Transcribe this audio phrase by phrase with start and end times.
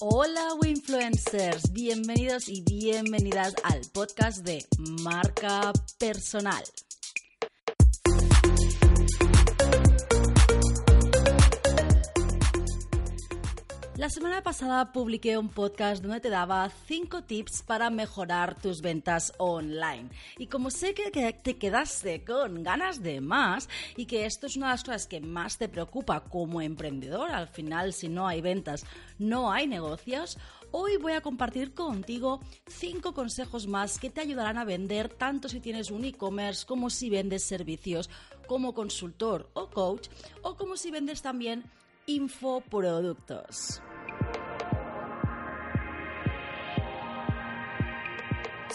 [0.00, 4.64] Hola influencers, bienvenidos y bienvenidas al podcast de
[5.02, 6.62] Marca Personal.
[13.98, 19.32] La semana pasada publiqué un podcast donde te daba 5 tips para mejorar tus ventas
[19.38, 20.10] online.
[20.38, 24.66] Y como sé que te quedaste con ganas de más y que esto es una
[24.66, 28.86] de las cosas que más te preocupa como emprendedor, al final si no hay ventas
[29.18, 30.38] no hay negocios,
[30.70, 35.58] hoy voy a compartir contigo 5 consejos más que te ayudarán a vender tanto si
[35.58, 38.10] tienes un e-commerce como si vendes servicios
[38.46, 40.06] como consultor o coach
[40.42, 41.64] o como si vendes también
[42.06, 43.82] infoproductos.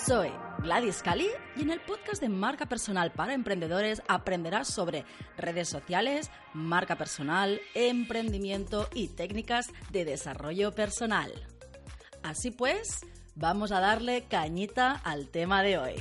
[0.06, 5.06] Soy Gladys Cali y en el podcast de Marca Personal para Emprendedores aprenderás sobre
[5.38, 11.32] redes sociales, marca personal, emprendimiento y técnicas de desarrollo personal.
[12.22, 15.96] Así pues, vamos a darle cañita al tema de hoy.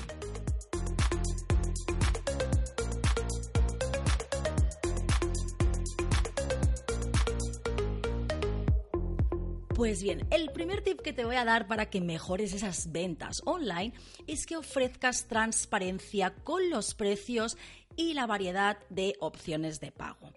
[9.75, 13.41] Pues bien, el primer tip que te voy a dar para que mejores esas ventas
[13.47, 13.95] online
[14.27, 17.57] es que ofrezcas transparencia con los precios
[17.97, 20.31] y la variedad de opciones de pago.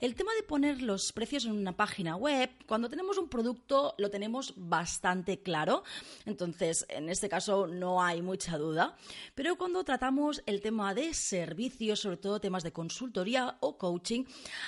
[0.00, 4.10] El tema de poner los precios en una página web, cuando tenemos un producto lo
[4.10, 5.84] tenemos bastante claro,
[6.26, 8.94] entonces en este caso no hay mucha duda,
[9.34, 14.24] pero cuando tratamos el tema de servicios, sobre todo temas de consultoría o coaching,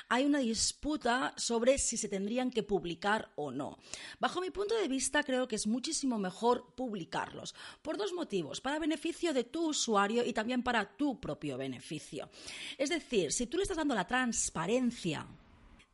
[0.09, 3.77] hay una disputa sobre si se tendrían que publicar o no.
[4.21, 8.79] Bajo mi punto de vista creo que es muchísimo mejor publicarlos, por dos motivos, para
[8.79, 12.31] beneficio de tu usuario y también para tu propio beneficio.
[12.79, 15.18] Es decir, si tú le estás dando la transparencia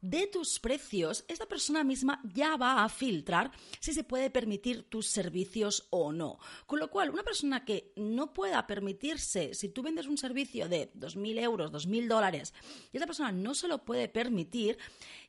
[0.05, 5.07] de tus precios, esta persona misma ya va a filtrar si se puede permitir tus
[5.07, 6.39] servicios o no.
[6.67, 10.93] Con lo cual, una persona que no pueda permitirse, si tú vendes un servicio de
[10.93, 12.53] 2.000 euros, 2.000 dólares,
[12.93, 14.77] y esa persona no se lo puede permitir,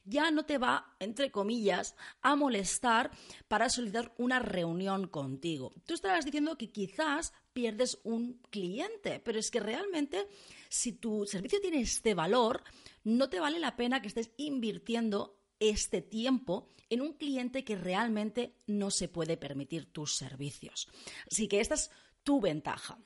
[0.03, 3.11] ya no te va, entre comillas, a molestar
[3.47, 5.71] para solicitar una reunión contigo.
[5.85, 10.27] Tú estarás diciendo que quizás pierdes un cliente, pero es que realmente
[10.67, 12.61] si tu servicio tiene este valor,
[13.05, 18.57] no te vale la pena que estés invirtiendo este tiempo en un cliente que realmente
[18.67, 20.89] no se puede permitir tus servicios.
[21.31, 21.91] Así que esta es
[22.23, 22.99] tu ventaja.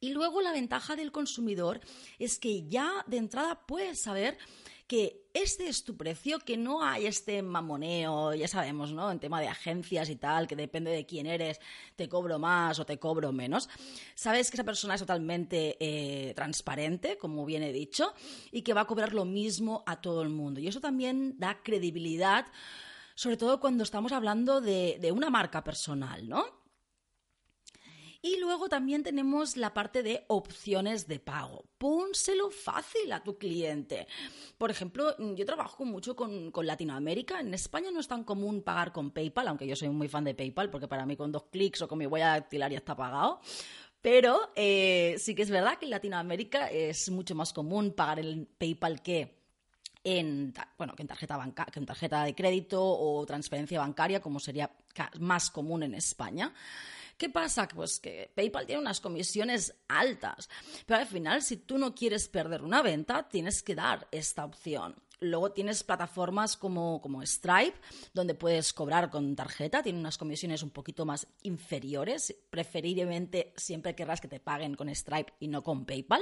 [0.00, 1.80] Y luego la ventaja del consumidor
[2.18, 4.38] es que ya de entrada puedes saber
[4.86, 9.10] que este es tu precio, que no hay este mamoneo, ya sabemos, ¿no?
[9.10, 11.60] En tema de agencias y tal, que depende de quién eres,
[11.96, 13.68] te cobro más o te cobro menos.
[14.14, 18.14] Sabes que esa persona es totalmente eh, transparente, como bien he dicho,
[18.52, 20.60] y que va a cobrar lo mismo a todo el mundo.
[20.60, 22.46] Y eso también da credibilidad,
[23.14, 26.65] sobre todo cuando estamos hablando de, de una marca personal, ¿no?
[28.22, 31.64] Y luego también tenemos la parte de opciones de pago.
[31.78, 34.06] Pónselo fácil a tu cliente.
[34.58, 37.40] Por ejemplo, yo trabajo mucho con, Latinoamérica.
[37.40, 40.34] En España no es tan común pagar con PayPal, aunque yo soy muy fan de
[40.34, 43.40] PayPal, porque para mí con dos clics o con mi huella dactilar ya está pagado.
[44.00, 48.46] Pero eh, sí que es verdad que en Latinoamérica es mucho más común pagar el
[48.46, 49.36] PayPal que
[50.04, 54.38] en, bueno, que en tarjeta, banca, que en tarjeta de crédito o transferencia bancaria, como
[54.38, 54.70] sería
[55.18, 56.54] más común en España.
[57.16, 57.66] ¿Qué pasa?
[57.66, 60.50] Pues que PayPal tiene unas comisiones altas,
[60.84, 64.94] pero al final si tú no quieres perder una venta, tienes que dar esta opción.
[65.20, 67.78] Luego tienes plataformas como, como, Stripe,
[68.12, 72.36] donde puedes cobrar con tarjeta, tiene unas comisiones un poquito más inferiores.
[72.50, 76.20] Preferiblemente siempre querrás que te paguen con Stripe y no con PayPal.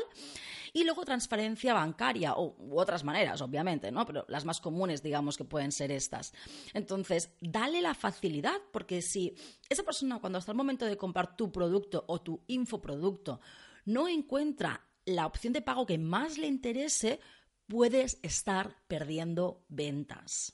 [0.73, 4.07] Y luego transferencia bancaria, o, u otras maneras, obviamente, ¿no?
[4.07, 6.33] Pero las más comunes, digamos que pueden ser estas.
[6.73, 9.35] Entonces, dale la facilidad, porque si
[9.69, 13.41] esa persona, cuando hasta el momento de comprar tu producto o tu infoproducto,
[13.87, 17.21] no encuentra la opción de pago que más le interese,
[17.67, 20.53] puedes estar perdiendo ventas.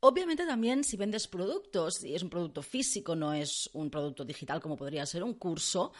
[0.00, 4.60] Obviamente también si vendes productos, y es un producto físico, no es un producto digital
[4.60, 5.92] como podría ser un curso,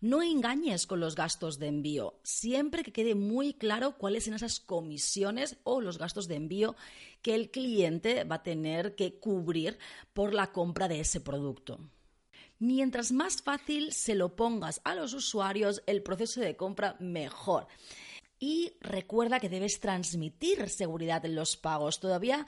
[0.00, 2.18] no engañes con los gastos de envío.
[2.24, 6.74] Siempre que quede muy claro cuáles son esas comisiones o los gastos de envío
[7.22, 9.78] que el cliente va a tener que cubrir
[10.12, 11.78] por la compra de ese producto.
[12.58, 17.68] Mientras más fácil se lo pongas a los usuarios, el proceso de compra mejor.
[18.46, 21.98] Y recuerda que debes transmitir seguridad en los pagos.
[21.98, 22.46] Todavía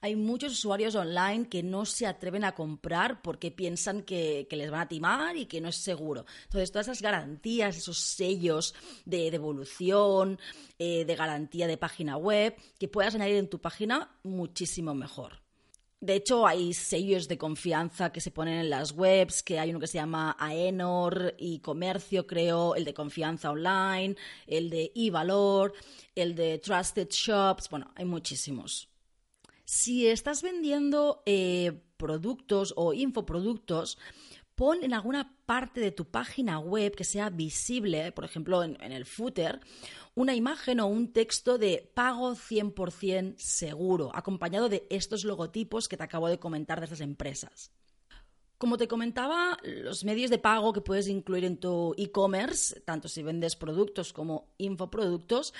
[0.00, 4.80] hay muchos usuarios online que no se atreven a comprar porque piensan que, les van
[4.80, 6.26] a timar y que no es seguro.
[6.46, 10.40] Entonces, todas esas garantías, esos sellos de devolución,
[10.80, 15.45] eh, de garantía de página web, que puedas añadir en tu página, muchísimo mejor.
[16.00, 19.80] De hecho, hay sellos de confianza que se ponen en las webs, que hay uno
[19.80, 24.14] que se llama Aenor y Comercio, creo, el de Confianza Online,
[24.46, 25.72] el de eValor,
[26.14, 28.90] el de Trusted Shops, bueno, hay muchísimos.
[29.64, 33.98] Si estás vendiendo eh, productos o infoproductos,
[34.56, 39.04] pon en alguna parte de tu página web que sea visible, por ejemplo, en, el
[39.04, 39.60] footer,
[40.14, 46.02] una imagen o un texto de pago 100% seguro, acompañado de estos logotipos que te
[46.02, 47.70] acabo de comentar de estas empresas.
[48.58, 53.22] Como te comentaba, los medios de pago que puedes incluir en tu e-commerce, tanto si
[53.22, 55.52] vendes productos como infoproductos,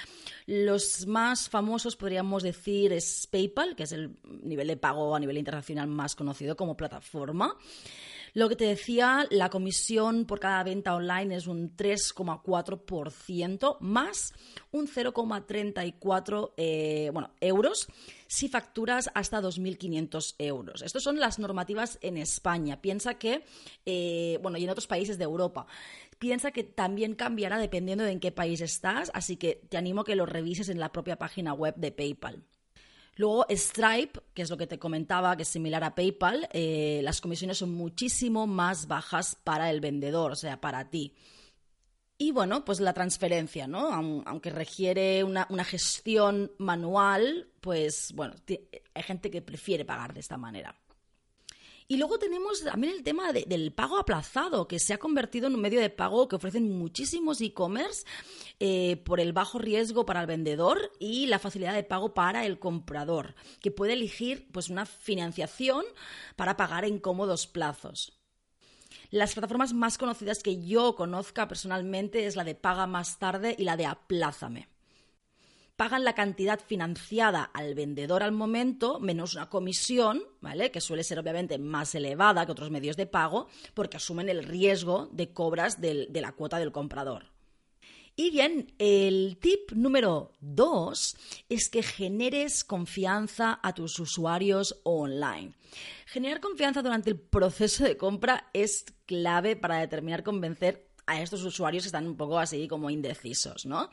[0.47, 5.37] los más famosos podríamos decir es PayPal, que es el nivel de pago a nivel
[5.37, 7.55] internacional más conocido como plataforma.
[8.37, 14.35] Lo que te decía, la comisión por cada venta online es un 3,4% más
[14.73, 17.89] un 0,34 eh, bueno, euros
[18.27, 20.83] si facturas hasta 2.500 euros.
[20.83, 22.83] Estas son las normativas en España.
[22.83, 23.43] Piensa que,
[23.87, 25.67] eh, bueno, y en otros países de Europa.
[26.19, 30.05] Piensa que también cambiará dependiendo de en qué país estás, así que te animo a
[30.05, 32.45] que lo revises en la propia página web de PayPal.
[33.17, 37.21] Luego Stripe, que es lo que te comentaba, que es similar a PayPal, eh, las
[37.21, 41.15] comisiones son muchísimo más bajas para el vendedor, o sea, para ti.
[42.19, 43.93] Y bueno, pues la transferencia, ¿no?
[44.25, 48.35] Aunque requiere una, una gestión manual, pues bueno,
[48.95, 50.75] hay gente que prefiere pagar de esta manera.
[51.89, 55.61] Y luego tenemos también el tema del pago aplazado, que se ha convertido en un
[55.61, 58.05] medio de pago que ofrecen muchísimos e-commerce
[58.59, 62.59] eh, por el bajo riesgo para el vendedor y la facilidad de pago para el
[62.59, 65.85] comprador, que puede elegir pues, una financiación
[66.35, 68.19] para pagar en cómodos plazos.
[69.11, 73.63] Las plataformas más conocidas que yo conozca personalmente es la de Paga más tarde y
[73.63, 74.76] la de Aplázame
[75.77, 80.71] pagan la cantidad financiada al vendedor al momento menos una comisión, ¿vale?
[80.71, 85.09] Que suele ser obviamente más elevada que otros medios de pago porque asumen el riesgo
[85.13, 87.37] de cobras de la cuota del comprador.
[88.19, 91.19] Y bien, el tip número dos
[91.51, 95.53] es que generes confianza a tus usuarios online.
[96.07, 101.85] Generar confianza durante el proceso de compra es clave para determinar convencer a estos usuarios
[101.85, 103.91] que están un poco así como indecisos, ¿no?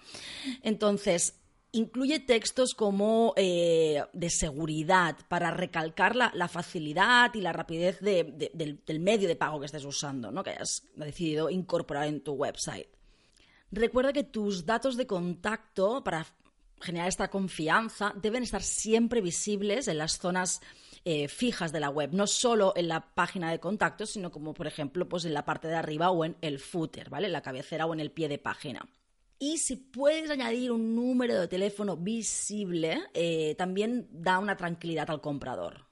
[0.62, 1.43] Entonces,
[1.76, 9.28] Incluye textos como eh, de seguridad para recalcar la, facilidad y la rapidez del, medio
[9.28, 10.44] de pago que estés usando, ¿no?
[10.44, 12.88] que hayas decidido incorporar en tu website.
[13.72, 16.28] Recuerda que tus datos de contacto para
[16.80, 20.62] generar esta confianza deben estar siempre visibles en las zonas
[21.06, 24.68] eh, fijas de la web, no solo en la página de contacto, sino como por
[24.68, 27.26] ejemplo pues en la parte de arriba o en el footer, ¿vale?
[27.26, 28.88] En la cabecera o en el pie de página.
[29.46, 35.20] Y si puedes añadir un número de teléfono visible, eh, también da una tranquilidad al
[35.20, 35.86] comprador.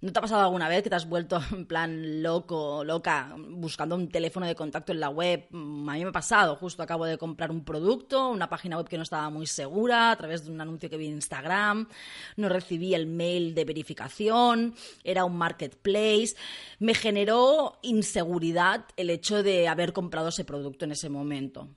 [0.00, 3.96] ¿No te ha pasado alguna vez que te has vuelto en plan loco, loca, buscando
[3.96, 5.46] un teléfono de contacto en la web?
[5.50, 8.88] Mm, a mí me ha pasado, justo acabo de comprar un producto, una página web
[8.88, 11.88] que no estaba muy segura, a través de un anuncio que vi en Instagram,
[12.36, 16.34] no recibí el mail de verificación, era un marketplace.
[16.78, 21.68] Me generó inseguridad el hecho de haber comprado ese producto en ese momento.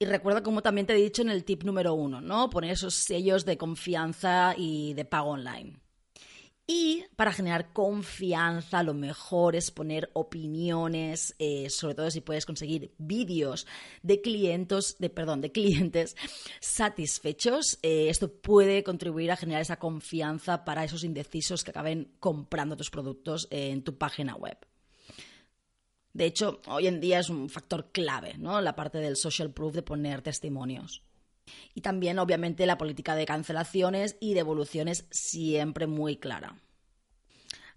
[0.00, 2.50] Y recuerda, como también te he dicho en el tip número uno, ¿no?
[2.50, 5.80] Poner esos sellos de confianza y de pago online.
[6.70, 12.92] Y para generar confianza, lo mejor es poner opiniones, eh, sobre todo si puedes conseguir
[12.98, 13.66] vídeos
[14.02, 16.14] de clientes, de, perdón, de clientes
[16.60, 17.78] satisfechos.
[17.82, 22.90] Eh, esto puede contribuir a generar esa confianza para esos indecisos que acaben comprando tus
[22.90, 24.58] productos en tu página web.
[26.12, 28.60] De hecho, hoy en día es un factor clave, ¿no?
[28.60, 31.02] La parte del social proof de poner testimonios.
[31.74, 36.56] Y también, obviamente, la política de cancelaciones y devoluciones siempre muy clara.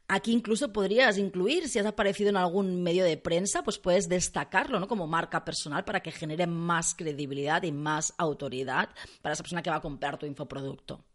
[0.08, 4.78] Aquí incluso podrías incluir, si has aparecido en algún medio de prensa, pues puedes destacarlo
[4.78, 4.88] ¿no?
[4.90, 8.90] como marca personal para que genere más credibilidad y más autoridad
[9.22, 11.06] para esa persona que va a comprar tu infoproducto.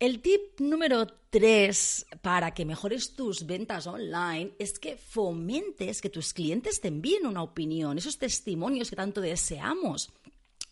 [0.00, 6.32] El tip número 3 para que mejores tus ventas online es que fomentes que tus
[6.32, 10.10] clientes te envíen una opinión, esos testimonios que tanto deseamos.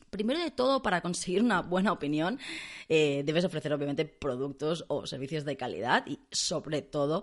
[0.08, 2.40] Primero de todo, para conseguir una buena opinión,
[2.88, 7.22] eh, debes ofrecer obviamente productos o servicios de calidad y sobre todo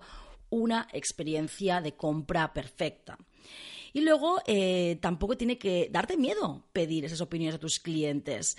[0.52, 3.18] una experiencia de compra perfecta.
[3.94, 8.58] Y luego eh, tampoco tiene que darte miedo pedir esas opiniones a tus clientes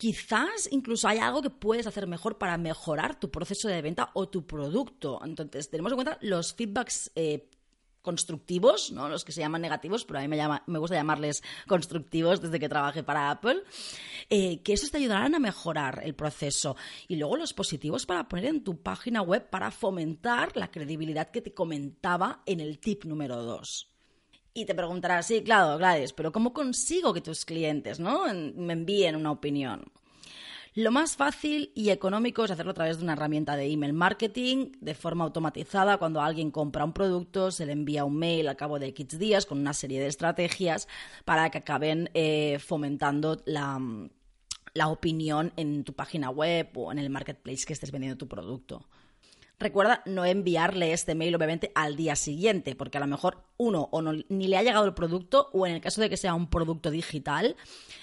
[0.00, 4.30] quizás incluso hay algo que puedes hacer mejor para mejorar tu proceso de venta o
[4.30, 5.20] tu producto.
[5.22, 7.50] Entonces, tenemos en cuenta los feedbacks eh,
[8.00, 9.10] constructivos, ¿no?
[9.10, 12.58] los que se llaman negativos, pero a mí me, llama, me gusta llamarles constructivos desde
[12.58, 13.62] que trabajé para Apple,
[14.30, 16.76] eh, que esos te ayudarán a mejorar el proceso.
[17.06, 21.42] Y luego los positivos para poner en tu página web para fomentar la credibilidad que
[21.42, 23.99] te comentaba en el tip número 2.
[24.52, 28.24] Y te preguntarás, sí, claro, Gladys, pero ¿cómo consigo que tus clientes ¿no?
[28.32, 29.84] me envíen una opinión?
[30.74, 34.70] Lo más fácil y económico es hacerlo a través de una herramienta de email marketing
[34.80, 35.98] de forma automatizada.
[35.98, 39.46] Cuando alguien compra un producto, se le envía un mail al cabo de X días
[39.46, 40.86] con una serie de estrategias
[41.24, 43.80] para que acaben eh, fomentando la,
[44.72, 48.86] la opinión en tu página web o en el marketplace que estés vendiendo tu producto.
[49.60, 54.00] Recuerda no enviarle este mail, obviamente, al día siguiente, porque a lo mejor uno o
[54.00, 56.48] no, ni le ha llegado el producto, o en el caso de que sea un
[56.48, 57.56] producto digital,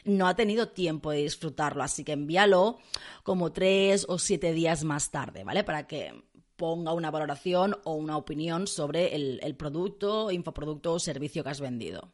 [0.06, 1.82] no ha tenido tiempo de disfrutarlo.
[1.82, 2.78] Así que envíalo
[3.24, 5.64] como tres o siete días más tarde, ¿vale?
[5.64, 6.14] Para que
[6.58, 11.60] ponga una valoración o una opinión sobre el, el producto, infoproducto o servicio que has
[11.60, 12.14] vendido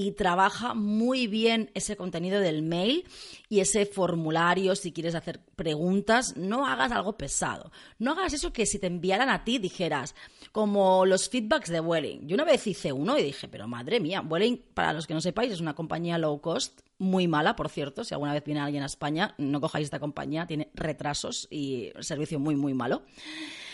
[0.00, 3.04] y trabaja muy bien ese contenido del mail
[3.50, 6.38] y ese formulario si quieres hacer preguntas.
[6.38, 7.70] No hagas algo pesado.
[7.98, 10.14] No hagas eso que si te enviaran a ti dijeras,
[10.52, 12.26] como los feedbacks de Welling.
[12.26, 15.20] Yo una vez hice uno y dije, pero madre mía, Welling, para los que no
[15.20, 18.02] sepáis, es una compañía low cost muy mala, por cierto.
[18.02, 22.40] Si alguna vez viene alguien a España, no cojáis esta compañía, tiene retrasos y servicio
[22.40, 23.02] muy, muy malo.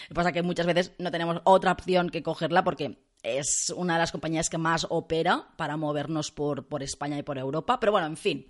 [0.07, 3.73] Lo que pasa es que muchas veces no tenemos otra opción que cogerla porque es
[3.77, 7.81] una de las compañías que más opera para movernos por, por España y por Europa.
[7.81, 8.47] Pero bueno, en fin,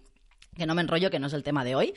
[0.57, 1.95] que no me enrollo, que no es el tema de hoy,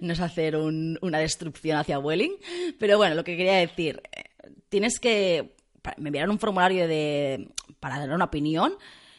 [0.00, 2.36] no es hacer una destrucción hacia Welling,
[2.78, 4.24] pero bueno, lo que quería decir, eh,
[4.68, 5.56] tienes que,
[5.96, 7.48] me enviaron un formulario de,
[7.80, 8.74] para dar una opinión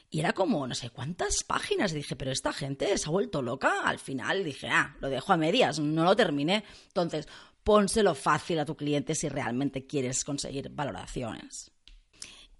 [0.09, 3.41] y era como no sé cuántas páginas y dije, pero esta gente se ha vuelto
[3.41, 7.27] loca, al final dije, ah, lo dejo a medias, no lo terminé, entonces
[7.63, 11.72] pónselo fácil a tu cliente si realmente quieres conseguir valoraciones.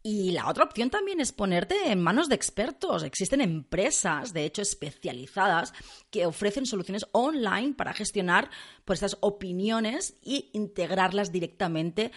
[0.05, 3.03] Y la otra opción también es ponerte en manos de expertos.
[3.03, 5.73] Existen empresas, de hecho, especializadas
[6.11, 8.49] que ofrecen soluciones online para gestionar
[8.83, 12.11] pues, estas opiniones y integrarlas directamente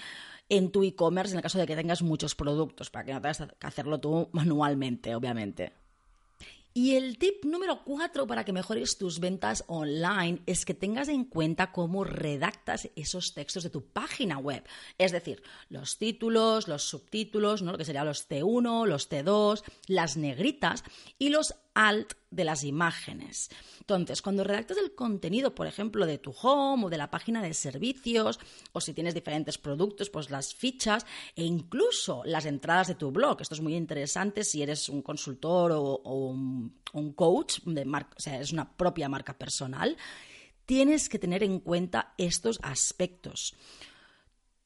[0.49, 3.47] en tu e-commerce en el caso de que tengas muchos productos, para que no tengas
[3.57, 5.86] que hacerlo tú manualmente, obviamente.
[6.77, 11.25] Y el tip número cuatro para que mejores tus ventas online es que tengas en
[11.25, 14.63] cuenta cómo redactas esos textos de tu página web.
[14.99, 17.73] Es decir, los títulos, los subtítulos, ¿no?
[17.73, 20.85] lo que serían los T1, los T2, las negritas
[21.19, 23.51] y los alt de las imágenes.
[23.81, 27.53] Entonces, cuando redactas el contenido, por ejemplo, de tu home o de la página de
[27.55, 28.41] servicios,
[28.73, 31.07] o si tienes diferentes productos, pues las fichas
[31.37, 33.43] e incluso las entradas de tu blog.
[33.43, 36.73] Esto es muy interesante si eres un consultor o, un,
[37.15, 39.97] coach, de o sea, es una propia marca personal.
[40.65, 43.55] Tienes que tener en cuenta estos aspectos.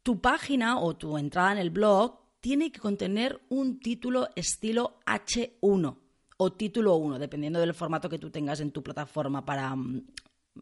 [0.04, 6.00] Tu página o tu entrada en el blog tiene que contener un título estilo H1
[6.42, 10.06] o título 1, dependiendo del formato que tú tengas en tu plataforma para mm,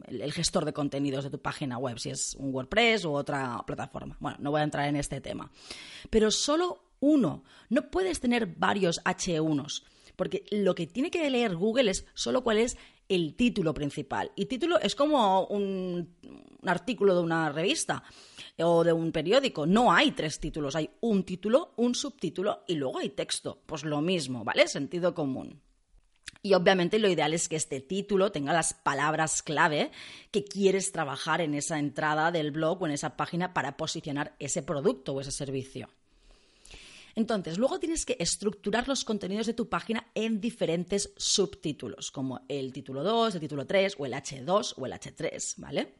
[0.08, 4.16] el, gestor de contenidos de tu página web, si es un WordPress u otra plataforma.
[4.18, 5.52] Bueno, no voy a entrar en este tema.
[6.10, 7.44] Pero solo uno.
[7.68, 9.84] No puedes tener varios H1s,
[10.16, 12.76] porque lo que tiene que leer Google es solo cuál es
[13.08, 14.32] el título principal.
[14.34, 18.02] Y título es como un, un, artículo de una revista
[18.58, 19.64] o de un periódico.
[19.64, 23.62] No hay tres títulos, hay un título, un subtítulo y luego hay texto.
[23.64, 24.66] Pues lo mismo, ¿vale?
[24.66, 25.62] Sentido común.
[26.42, 29.90] Y obviamente lo ideal es que este título tenga las palabras clave
[30.30, 34.62] que quieres trabajar en esa entrada del blog o en esa página para posicionar ese
[34.62, 35.88] producto o ese servicio.
[37.16, 42.72] Entonces, luego tienes que estructurar los contenidos de tu página en diferentes subtítulos, como el
[42.72, 45.94] título 2, el título 3 o el H2 o el H3, ¿vale?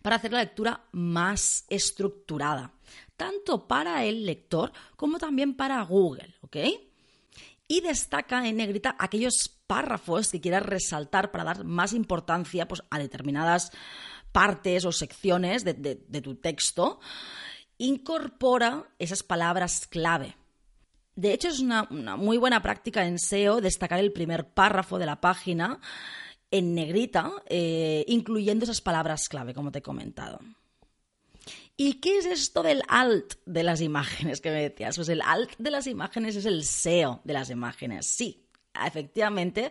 [0.00, 2.72] Para hacer la lectura más estructurada,
[3.18, 6.56] tanto para el lector como también para Google, ¿ok?
[7.70, 12.98] Y destaca en negrita aquellos párrafos que quieras resaltar para dar más importancia pues, a
[12.98, 13.70] determinadas
[14.32, 16.98] partes o secciones de, tu texto.
[17.78, 20.36] Incorpora esas palabras clave.
[21.14, 21.84] De hecho, es una,
[22.16, 25.78] muy buena práctica en SEO destacar el primer párrafo de la página
[26.50, 30.40] en negrita, eh, incluyendo esas palabras clave, como te he comentado.
[31.82, 34.96] ¿Y qué es esto del alt de las imágenes que me decías?
[34.96, 38.04] Pues el alt de las imágenes es el SEO de las imágenes.
[38.04, 38.44] Sí,
[38.84, 39.70] efectivamente,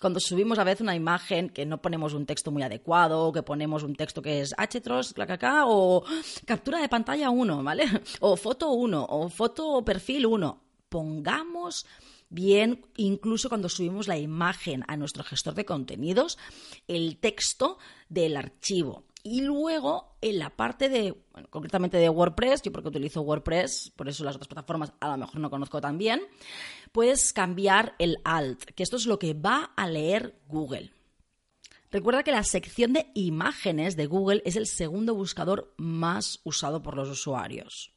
[0.00, 3.42] cuando subimos a veces una imagen que no ponemos un texto muy adecuado, o que
[3.42, 6.04] ponemos un texto que es htros, clacacá, o
[6.46, 7.84] captura de pantalla 1, ¿vale?
[8.20, 10.62] O foto 1, o foto perfil 1.
[10.88, 11.84] Pongamos
[12.28, 16.38] bien, incluso cuando subimos la imagen a nuestro gestor de contenidos,
[16.86, 17.78] el texto
[18.08, 19.04] del archivo.
[19.22, 21.14] Y luego, en la parte de,
[21.50, 25.40] concretamente de WordPress, yo porque utilizo WordPress, por eso las otras plataformas a lo mejor
[25.40, 26.22] no conozco tan bien,
[26.92, 30.92] puedes cambiar el alt, que esto es lo que va a leer Google.
[31.90, 36.96] Recuerda que la sección de imágenes de Google es el segundo buscador más usado por
[36.96, 37.92] los usuarios.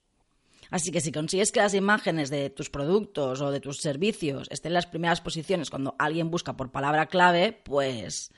[0.71, 4.71] Así que si consigues que las imágenes de tus productos o de tus servicios estén
[4.71, 8.31] en las primeras posiciones cuando alguien busca por palabra clave, pues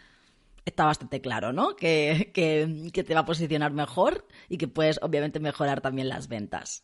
[0.65, 1.75] está bastante claro, ¿no?
[1.75, 6.84] Que, que, te va a posicionar mejor y que puedes obviamente mejorar también las ventas.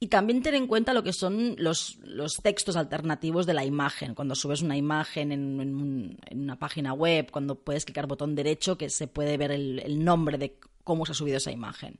[0.00, 1.98] Y también ten en cuenta lo que son los,
[2.42, 4.14] textos alternativos de la imagen.
[4.14, 9.08] Cuando subes una imagen en, una página web, cuando puedes clicar botón derecho, que se
[9.08, 11.98] puede ver el nombre de cómo se ha subido esa imagen.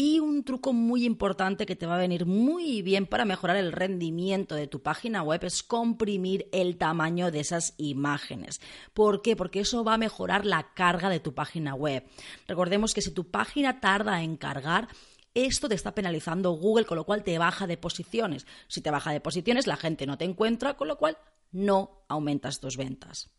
[0.00, 3.72] Y un truco muy importante que te va a venir muy bien para mejorar el
[3.72, 8.60] rendimiento de tu página web es comprimir el tamaño de esas imágenes.
[8.94, 9.34] ¿Por qué?
[9.34, 12.04] Porque eso va a mejorar la carga de tu página web.
[12.46, 14.86] Recordemos que si tu página tarda en cargar,
[15.34, 18.46] esto te está penalizando Google, con lo cual te baja de posiciones.
[18.68, 21.18] Si te baja de posiciones, la gente no te encuentra, con lo cual
[21.50, 23.36] no aumentas tus ventas.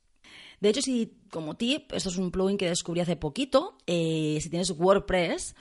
[0.60, 4.50] De hecho, si como tip, esto es un plugin que descubrí hace poquito, eh, si
[4.50, 5.56] tienes WordPress,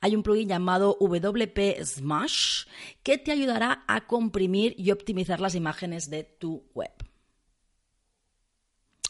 [0.00, 2.66] hay un plugin llamado WP Smash
[3.02, 6.92] que te ayudará a comprimir y optimizar las imágenes de tu web.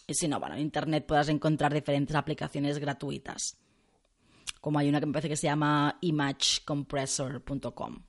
[0.06, 3.56] Y si no, bueno, en Internet podrás encontrar diferentes aplicaciones gratuitas,
[4.60, 8.02] como hay una que me parece que se llama imagecompressor.com.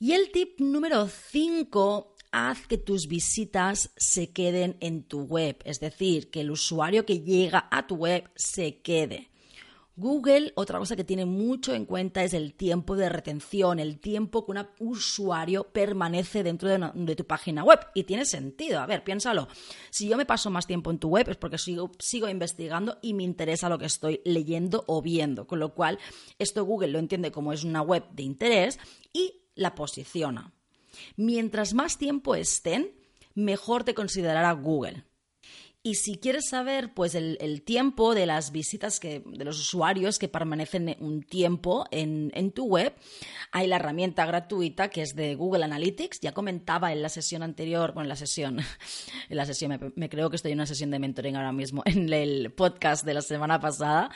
[0.00, 5.80] Y el tip número 5 haz que tus visitas se queden en tu web, es
[5.80, 9.30] decir, que el usuario que llega a tu web se quede.
[9.98, 14.46] Google, otra cosa que tiene mucho en cuenta es el tiempo de retención, el tiempo
[14.46, 17.80] que un usuario permanece dentro de, tu página web.
[17.94, 18.78] Y tiene sentido.
[18.78, 19.48] A ver, piénsalo.
[19.90, 23.12] Si yo me paso más tiempo en tu web es porque sigo, sigo investigando y
[23.12, 25.48] me interesa lo que estoy leyendo o viendo.
[25.48, 25.98] Con lo cual,
[26.38, 28.78] esto Google lo entiende como es una web de interés
[29.12, 30.54] y la posiciona.
[31.16, 32.92] Mientras más tiempo estén,
[33.34, 35.04] mejor te considerará Google.
[35.80, 40.28] Y si quieres saber pues el, tiempo de las visitas que, de los usuarios que
[40.28, 42.94] permanecen un tiempo en, tu web,
[43.52, 46.20] hay la herramienta gratuita que es de Google Analytics.
[46.20, 48.58] Ya comentaba en la sesión anterior, bueno, en la sesión,
[49.28, 52.12] en la sesión, me, creo que estoy en una sesión de mentoring ahora mismo, en
[52.12, 54.10] el podcast de la semana pasada,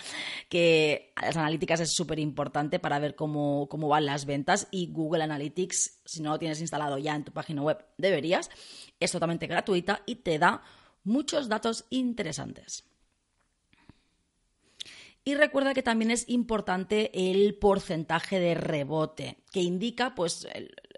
[0.49, 5.23] que las analíticas es súper importante para ver cómo, cómo van las ventas y Google
[5.23, 8.51] Analytics, si no lo tienes instalado ya en tu página web, deberías.
[8.99, 10.63] Es totalmente gratuita y te da
[11.05, 12.85] muchos datos interesantes.
[15.25, 20.49] Y recuerda que también es importante el porcentaje de rebote, que indica pues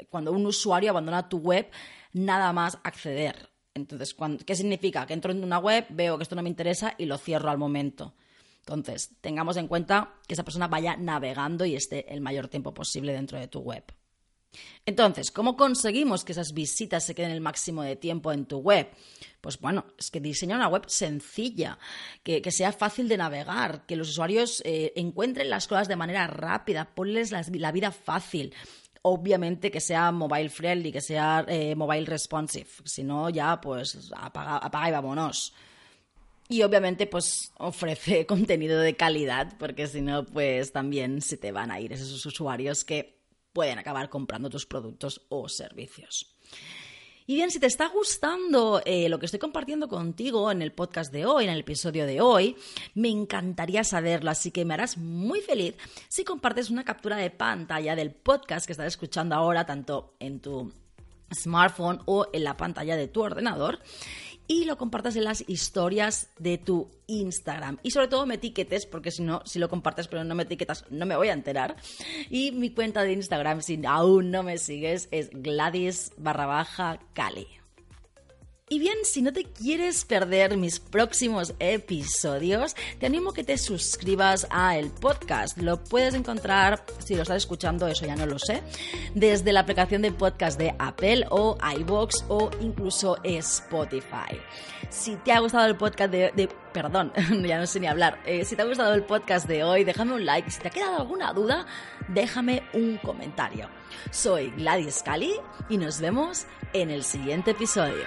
[0.09, 1.71] cuando un usuario abandona tu web
[2.15, 3.51] nada más acceder.
[3.75, 5.05] Entonces, ¿qué significa?
[5.05, 7.59] Que entro en una web, veo que esto no me interesa y lo cierro al
[7.59, 8.15] momento.
[8.61, 13.13] Entonces, tengamos en cuenta que esa persona vaya navegando y esté el mayor tiempo posible
[13.13, 13.85] dentro de tu web.
[14.87, 18.89] Entonces, ¿cómo conseguimos que esas visitas se queden el máximo de tiempo en tu web?
[19.41, 21.79] Pues bueno, es que diseña una web sencilla,
[22.23, 26.95] que, sea fácil de navegar, que los usuarios eh, encuentren las cosas de manera rápida,
[26.95, 28.55] ponles la, vida fácil
[29.07, 32.69] obviamente que sea mobile friendly, que sea eh, mobile responsive.
[32.85, 35.53] Si no, ya pues apaga, apaga, y vámonos.
[36.49, 41.71] Y obviamente pues ofrece contenido de calidad, porque si no, pues también se te van
[41.71, 43.14] a ir esos usuarios que
[43.55, 46.37] pueden acabar comprando tus productos o servicios.
[47.27, 51.11] Y bien, si te está gustando eh, lo que estoy compartiendo contigo en el podcast
[51.11, 52.55] de hoy, en el episodio de hoy,
[52.95, 55.75] me encantaría saberlo, así que me harás muy feliz
[56.09, 60.71] si compartes una captura de pantalla del podcast que estás escuchando ahora, tanto en tu
[61.35, 63.79] smartphone o en la pantalla de tu ordenador
[64.47, 67.79] y lo compartas en las historias de tu Instagram.
[67.83, 70.85] Y sobre todo me etiquetes, porque si no, si lo compartes pero no me etiquetas,
[70.91, 71.77] no me voy a enterar.
[72.31, 76.67] Y mi cuenta de Instagram, si aún no me sigues, es Gladys barra
[77.13, 77.64] Cali.
[78.67, 83.59] Y bien, si no te quieres perder mis próximos episodios, te animo a que te
[83.59, 85.59] suscribas a el podcast.
[85.59, 88.63] Lo puedes encontrar, si lo estás escuchando, eso ya no lo sé,
[89.15, 94.41] desde la aplicación de podcast de Apple o iBox o incluso Spotify.
[94.89, 97.13] Si te ha gustado el podcast de, perdón,
[97.47, 98.19] ya no sé ni hablar.
[98.25, 100.51] Eh, si te ha gustado el podcast de hoy, déjame un like.
[100.51, 101.67] Si te ha quedado alguna duda,
[102.09, 103.69] déjame un comentario.
[104.11, 105.35] Soy Gladys Cali
[105.69, 108.05] y nos vemos en el siguiente episodio.